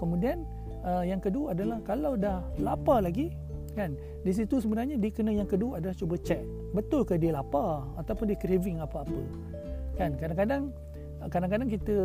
Kemudian 0.00 0.42
uh, 0.82 1.04
yang 1.06 1.22
kedua 1.22 1.54
adalah 1.54 1.78
kalau 1.86 2.18
dah 2.18 2.42
lapar 2.58 3.04
lagi, 3.04 3.30
kan? 3.72 3.96
Di 4.22 4.32
situ 4.32 4.60
sebenarnya 4.60 4.96
dia 5.00 5.10
kena 5.10 5.32
yang 5.34 5.48
kedua 5.48 5.80
adalah 5.82 5.96
cuba 5.96 6.16
check 6.20 6.40
betul 6.72 7.04
ke 7.04 7.20
dia 7.20 7.36
lapar 7.36 7.84
ataupun 8.00 8.32
dia 8.32 8.38
craving 8.38 8.80
apa-apa. 8.80 9.22
Kan? 9.98 10.16
Kadang-kadang 10.16 10.72
kadang-kadang 11.30 11.68
kita 11.70 11.96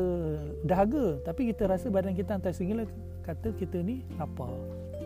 dahaga 0.61 1.17
tapi 1.25 1.49
kita 1.49 1.65
rasa 1.65 1.89
badan 1.89 2.13
kita 2.13 2.37
hantar 2.37 2.53
signal 2.53 2.85
kata 3.23 3.55
kita 3.55 3.81
ni 3.81 4.03
lapar. 4.19 4.51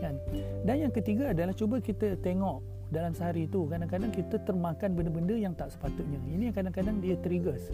Kan? 0.02 0.18
Dan 0.66 0.88
yang 0.88 0.92
ketiga 0.92 1.30
adalah 1.30 1.54
cuba 1.54 1.78
kita 1.78 2.18
tengok 2.18 2.62
dalam 2.92 3.16
sehari 3.16 3.48
itu 3.48 3.64
kadang-kadang 3.70 4.12
kita 4.12 4.36
termakan 4.44 4.92
benda-benda 4.92 5.32
yang 5.32 5.56
tak 5.56 5.72
sepatutnya. 5.72 6.20
Ini 6.28 6.52
yang 6.52 6.56
kadang-kadang 6.56 7.00
dia 7.00 7.16
triggers. 7.24 7.72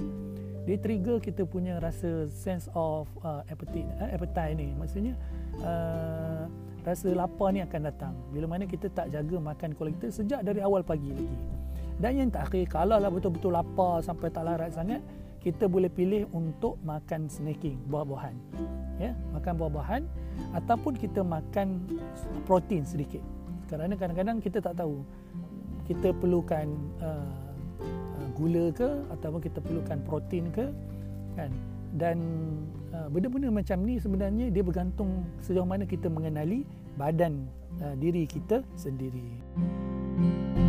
Dia 0.62 0.78
trigger 0.78 1.18
kita 1.18 1.42
punya 1.48 1.80
rasa 1.82 2.28
sense 2.30 2.70
of 2.76 3.08
uh, 3.24 3.42
appetite 3.50 3.88
uh, 3.98 4.12
appetite 4.14 4.54
ni. 4.54 4.70
Maksudnya 4.78 5.16
uh, 5.64 6.46
rasa 6.86 7.08
lapar 7.12 7.54
ni 7.54 7.60
akan 7.62 7.80
datang. 7.84 8.14
Bila 8.30 8.46
mana 8.50 8.64
kita 8.64 8.90
tak 8.92 9.10
jaga 9.12 9.36
makan 9.38 9.74
kuala 9.74 9.90
kita 9.94 10.08
sejak 10.10 10.40
dari 10.44 10.60
awal 10.62 10.82
pagi 10.82 11.10
lagi. 11.10 11.38
Dan 11.98 12.12
yang 12.14 12.30
terakhir 12.30 12.70
kalau 12.70 12.96
lah 12.98 13.10
betul-betul 13.10 13.50
lapar 13.50 14.02
sampai 14.02 14.30
tak 14.30 14.46
larat 14.46 14.70
sangat 14.70 15.02
kita 15.42 15.70
boleh 15.70 15.90
pilih 15.90 16.26
untuk 16.34 16.78
makan 16.82 17.30
snacking 17.30 17.78
buah-buahan. 17.90 18.34
Ya 18.98 19.14
makan 19.34 19.52
buah-buahan 19.58 20.02
ataupun 20.54 20.94
kita 20.98 21.22
makan 21.22 21.82
protein 22.46 22.86
sedikit. 22.86 23.22
Kerana 23.66 23.94
kadang-kadang 23.98 24.38
kita 24.38 24.62
tak 24.62 24.78
tahu 24.78 25.02
kita 25.88 26.12
perlukan 26.16 26.66
uh, 27.00 27.26
uh 28.18 28.28
gula 28.36 28.70
ke 28.70 28.86
ataupun 29.18 29.40
kita 29.42 29.58
perlukan 29.58 29.98
protein 30.06 30.46
ke 30.54 30.70
kan 31.34 31.50
dan 31.98 32.16
uh, 32.94 33.10
benda-benda 33.10 33.50
macam 33.50 33.82
ni 33.82 33.98
sebenarnya 33.98 34.54
dia 34.54 34.62
bergantung 34.62 35.26
sejauh 35.42 35.66
mana 35.66 35.84
kita 35.84 36.06
mengenali 36.06 36.62
badan 36.94 37.50
uh, 37.82 37.98
diri 37.98 38.24
kita 38.24 38.62
sendiri. 38.78 39.26
Okey, 39.58 40.67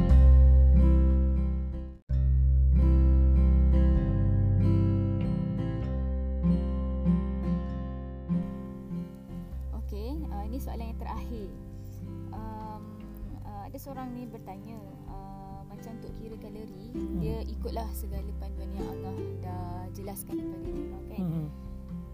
segala 17.99 18.31
panduan 18.39 18.71
yang 18.71 18.87
Allah 18.95 19.15
dah 19.43 19.67
jelaskan 19.91 20.39
kepada 20.39 20.69
dia 20.71 20.99
kan. 21.11 21.19
Hmm. 21.19 21.47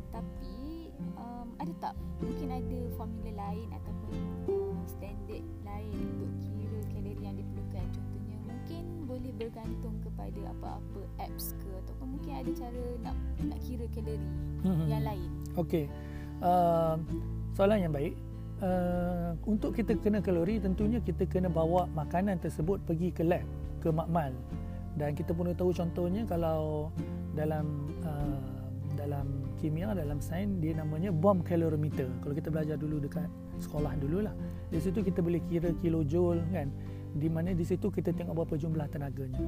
Tapi 0.09 0.57
um, 1.21 1.47
ada 1.61 1.73
tak 1.77 1.93
mungkin 2.17 2.49
ada 2.49 2.79
formula 2.97 3.31
lain 3.37 3.67
ataupun 3.69 4.13
uh, 4.49 4.81
standard 4.89 5.45
lain 5.61 5.93
untuk 5.93 6.31
kira 6.57 6.79
kalori 6.89 7.21
yang 7.21 7.35
diperlukan 7.37 7.85
contohnya 7.93 8.37
mungkin 8.49 8.83
boleh 9.05 9.31
bergantung 9.37 9.95
kepada 10.01 10.41
apa-apa 10.57 11.01
apps 11.21 11.53
ke 11.61 11.69
ataupun 11.85 12.17
mungkin 12.17 12.33
ada 12.33 12.51
cara 12.57 12.83
nak 13.05 13.15
nak 13.45 13.59
kira 13.61 13.85
kalori 13.93 14.29
hmm. 14.65 14.85
yang 14.89 15.03
lain. 15.05 15.29
Okey. 15.53 15.85
Uh, 16.41 16.97
soalan 17.53 17.85
yang 17.85 17.93
baik. 17.93 18.17
Uh, 18.55 19.35
untuk 19.43 19.75
kita 19.75 19.99
kena 19.99 20.23
kalori 20.23 20.63
tentunya 20.63 21.03
kita 21.03 21.27
kena 21.27 21.51
bawa 21.51 21.91
makanan 21.91 22.39
tersebut 22.39 22.79
pergi 22.87 23.11
ke 23.11 23.19
lab 23.27 23.43
ke 23.83 23.91
makmal 23.91 24.31
dan 24.95 25.11
kita 25.15 25.35
pun 25.35 25.51
tahu 25.51 25.75
contohnya 25.75 26.23
kalau 26.23 26.91
dalam 27.35 27.91
uh, 28.07 28.39
dalam 28.95 29.27
kimia 29.59 29.91
dalam 29.91 30.23
sains 30.23 30.55
dia 30.63 30.71
namanya 30.71 31.11
bomb 31.11 31.43
calorimeter 31.43 32.07
kalau 32.23 32.31
kita 32.31 32.47
belajar 32.47 32.79
dulu 32.79 33.03
dekat 33.03 33.27
sekolah 33.59 33.91
dululah 33.99 34.31
di 34.75 34.79
situ 34.81 35.05
kita 35.05 35.21
boleh 35.21 35.41
kira 35.45 35.71
kilojoule 35.79 36.41
kan? 36.49 36.67
Di 37.15 37.31
mana 37.31 37.55
di 37.55 37.63
situ 37.63 37.87
kita 37.87 38.11
tengok 38.11 38.43
berapa 38.43 38.55
jumlah 38.59 38.87
tenaganya. 38.91 39.39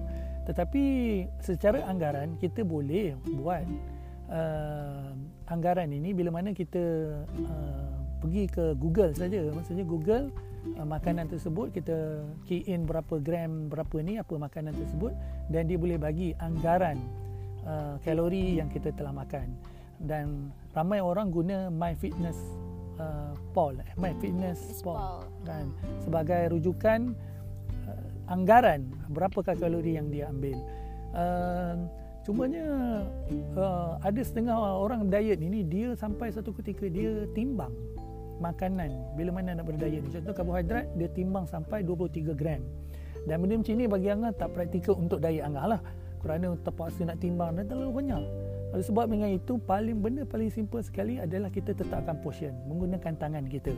Tetapi 0.47 0.83
secara 1.43 1.83
anggaran 1.89 2.39
kita 2.39 2.63
boleh 2.63 3.17
buat 3.36 3.65
uh, 4.31 5.12
anggaran 5.51 5.91
ini 5.91 6.15
bila 6.15 6.31
mana 6.31 6.55
kita 6.55 6.79
uh, 7.27 7.91
pergi 8.23 8.47
ke 8.47 8.71
Google 8.79 9.12
saja. 9.12 9.51
Maksudnya 9.51 9.83
Google 9.83 10.31
uh, 10.75 10.88
makanan 10.88 11.32
tersebut 11.32 11.71
kita 11.71 12.27
key 12.43 12.67
in 12.67 12.84
berapa 12.84 13.21
gram 13.23 13.71
berapa 13.71 14.03
ni 14.03 14.19
apa 14.19 14.36
makanan 14.36 14.75
tersebut. 14.75 15.15
Dan 15.47 15.71
dia 15.71 15.80
boleh 15.80 15.95
bagi 15.95 16.36
anggaran 16.41 16.99
uh, 17.63 17.95
kalori 18.03 18.60
yang 18.60 18.67
kita 18.67 18.91
telah 18.91 19.15
makan. 19.15 19.56
Dan 19.97 20.51
ramai 20.75 20.99
orang 20.99 21.32
guna 21.32 21.71
my 21.71 21.95
fitness 21.95 22.38
uh, 22.99 23.34
pal 23.56 23.73
eh, 23.80 23.91
my 23.95 24.12
fitness 24.19 24.84
pal 24.84 25.23
kan. 25.47 25.71
Sebagai 26.03 26.51
rujukan 26.51 27.15
uh, 27.88 28.32
anggaran 28.32 28.91
berapa 29.08 29.39
kalori 29.56 29.95
yang 29.95 30.12
dia 30.12 30.27
ambil. 30.27 30.60
Uh, 31.15 31.88
cumanya 32.27 32.67
uh, 33.56 33.95
ada 34.03 34.19
setengah 34.19 34.51
orang 34.60 35.08
diet 35.08 35.39
ini 35.39 35.63
dia 35.63 35.95
sampai 35.95 36.27
satu 36.27 36.51
ketika 36.51 36.84
dia 36.91 37.23
timbang 37.32 37.71
makanan. 38.39 39.17
Bila 39.17 39.34
mana 39.34 39.58
nak 39.58 39.65
berdiet 39.69 40.02
ni 40.02 40.10
contoh 40.10 40.34
karbohidrat 40.34 40.86
dia 40.95 41.10
timbang 41.12 41.45
sampai 41.50 41.82
23 41.84 42.34
gram. 42.34 42.62
Dan 43.28 43.43
benda 43.43 43.60
macam 43.60 43.76
ni 43.76 43.86
bagi 43.91 44.08
Angah 44.08 44.32
tak 44.32 44.50
praktikal 44.56 44.95
untuk 44.95 45.19
diet 45.19 45.43
Angah 45.43 45.78
lah. 45.78 45.82
Kerana 46.23 46.56
terpaksa 46.63 47.06
nak 47.06 47.19
timbang 47.21 47.54
dan 47.60 47.67
terlalu 47.67 48.04
banyak. 48.04 48.23
Oleh 48.73 48.86
sebab 48.86 49.06
dengan 49.08 49.32
itu 49.32 49.60
paling 49.63 50.00
benda 50.00 50.23
paling 50.28 50.52
simple 50.52 50.84
sekali 50.84 51.19
adalah 51.19 51.47
kita 51.47 51.71
tetapkan 51.71 52.19
portion 52.19 52.52
menggunakan 52.67 53.15
tangan 53.15 53.45
kita. 53.47 53.71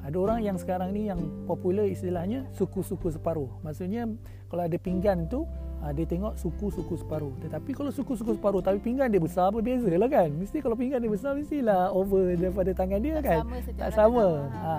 Ada 0.00 0.16
orang 0.16 0.40
yang 0.40 0.56
sekarang 0.56 0.96
ni 0.96 1.12
yang 1.12 1.20
popular 1.44 1.84
istilahnya 1.84 2.48
suku-suku 2.56 3.12
separuh. 3.12 3.50
Maksudnya 3.60 4.08
kalau 4.48 4.64
ada 4.64 4.76
pinggan 4.80 5.28
tu 5.28 5.44
ha, 5.80 5.90
dia 5.96 6.06
tengok 6.06 6.36
suku-suku 6.36 6.94
separuh. 7.00 7.32
Tetapi 7.40 7.70
kalau 7.72 7.90
suku-suku 7.90 8.36
separuh 8.36 8.60
tapi 8.60 8.78
pinggan 8.78 9.08
dia 9.08 9.20
besar 9.20 9.48
apa 9.48 9.58
beza 9.64 9.88
lah 9.88 10.08
kan? 10.08 10.28
Mesti 10.30 10.60
kalau 10.60 10.76
pinggan 10.76 11.00
dia 11.00 11.10
besar 11.10 11.32
mestilah 11.34 11.90
over 11.90 12.36
daripada 12.36 12.70
tangan 12.76 13.00
dia 13.00 13.18
tak 13.20 13.24
kan? 13.24 13.40
sama 13.42 13.56
tak 13.76 13.90
sama. 13.96 14.26
ha. 14.60 14.74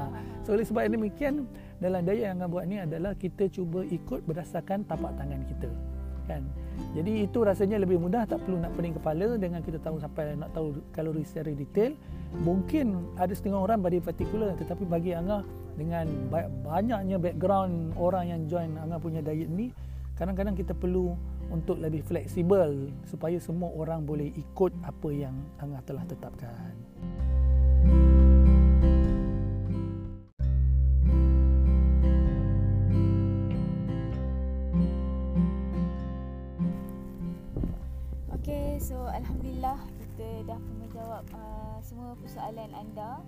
so 0.45 0.53
oleh 0.53 0.65
sebab 0.65 0.87
demikian 0.87 1.45
dalam 1.81 2.05
daya 2.05 2.31
yang 2.31 2.37
akan 2.39 2.49
buat 2.49 2.65
ni 2.69 2.77
adalah 2.77 3.17
kita 3.17 3.49
cuba 3.49 3.81
ikut 3.85 4.21
berdasarkan 4.29 4.85
tapak 4.85 5.11
tangan 5.17 5.41
kita 5.49 5.69
kan? 6.29 6.45
Jadi 6.95 7.27
itu 7.27 7.39
rasanya 7.43 7.77
lebih 7.81 7.99
mudah 7.99 8.23
tak 8.23 8.41
perlu 8.43 8.61
nak 8.61 8.71
pening 8.77 8.95
kepala 8.95 9.35
dengan 9.35 9.59
kita 9.63 9.79
tahu 9.83 9.99
sampai 9.99 10.37
nak 10.37 10.51
tahu 10.55 10.79
kalori 10.95 11.23
secara 11.25 11.51
detail. 11.51 11.91
Mungkin 12.31 13.15
ada 13.19 13.31
setengah 13.35 13.59
orang 13.59 13.83
bagi 13.83 13.99
particular 13.99 14.55
tetapi 14.55 14.87
bagi 14.87 15.11
Angah 15.11 15.43
dengan 15.75 16.07
banyaknya 16.63 17.19
background 17.19 17.95
orang 17.95 18.27
yang 18.27 18.41
join 18.47 18.75
Angah 18.79 18.99
punya 18.99 19.19
diet 19.23 19.51
ni 19.51 19.71
kadang-kadang 20.21 20.53
kita 20.53 20.77
perlu 20.77 21.17
untuk 21.49 21.81
lebih 21.81 22.05
fleksibel 22.05 22.93
supaya 23.09 23.41
semua 23.41 23.73
orang 23.73 24.05
boleh 24.05 24.29
ikut 24.37 24.69
apa 24.85 25.09
yang 25.09 25.33
Angah 25.57 25.81
telah 25.81 26.05
tetapkan. 26.05 26.77
Okay, 38.37 38.77
so 38.77 38.93
Alhamdulillah 39.09 39.81
kita 40.05 40.53
dah 40.53 40.61
menjawab 40.77 41.25
uh, 41.33 41.81
semua 41.81 42.13
persoalan 42.21 42.69
anda 42.77 43.25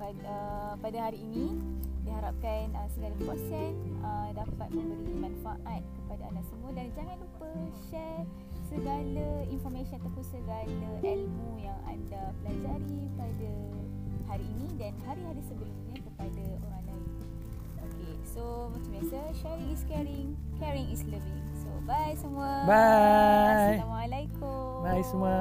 pada, 0.00 0.16
uh, 0.24 0.72
pada 0.80 1.12
hari 1.12 1.20
ini 1.28 1.60
diharapkan 2.02 2.74
uh, 2.74 2.88
segala 2.90 3.12
perkongsian 3.18 3.72
uh, 4.02 4.28
dapat 4.34 4.68
memberi 4.74 5.14
manfaat 5.18 5.82
kepada 5.82 6.22
anda 6.28 6.42
semua 6.50 6.70
dan 6.74 6.86
jangan 6.94 7.16
lupa 7.22 7.50
share 7.90 8.24
segala 8.72 9.26
informasi 9.52 9.92
ataupun 10.00 10.24
segala 10.24 10.64
ilmu 11.04 11.60
yang 11.60 11.78
anda 11.84 12.32
pelajari 12.40 13.00
pada 13.14 13.52
hari 14.32 14.46
ini 14.48 14.68
dan 14.80 14.92
hari-hari 15.04 15.42
sebelumnya 15.44 16.00
kepada 16.00 16.44
orang 16.64 16.84
lain. 16.88 17.04
Okay, 17.84 18.14
so 18.24 18.72
macam 18.72 18.90
biasa, 18.96 19.18
sharing 19.36 19.68
is 19.70 19.82
caring, 19.84 20.28
caring 20.56 20.88
is 20.88 21.04
loving. 21.04 21.44
So 21.60 21.68
bye 21.84 22.16
semua. 22.16 22.64
Bye. 22.64 23.76
Assalamualaikum. 23.76 24.66
Bye 24.80 25.04
semua. 25.04 25.36